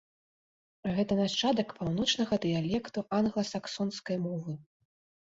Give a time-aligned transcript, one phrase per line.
[0.99, 4.57] Гэта нашчадак паўночнага дыялекту англа-саксонскай мовы.